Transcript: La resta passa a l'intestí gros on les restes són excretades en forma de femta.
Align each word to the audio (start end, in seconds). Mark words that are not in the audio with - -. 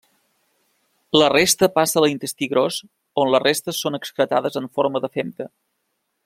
La 1.21 1.27
resta 1.33 1.69
passa 1.75 1.99
a 2.01 2.03
l'intestí 2.05 2.49
gros 2.55 2.79
on 3.25 3.31
les 3.35 3.45
restes 3.45 3.83
són 3.85 3.99
excretades 3.99 4.59
en 4.63 4.71
forma 4.79 5.03
de 5.05 5.13
femta. 5.21 5.49